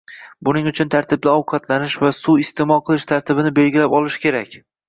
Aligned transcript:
Buning 0.47 0.69
uchun 0.71 0.89
tartibli 0.95 1.33
ovqatlanish 1.33 1.99
va 2.05 2.11
suv 2.21 2.41
iste’mol 2.47 2.81
qilish 2.89 3.09
tartibini 3.15 3.55
belgilab 3.61 3.99
olish 4.01 4.19
kerak. 4.27 4.61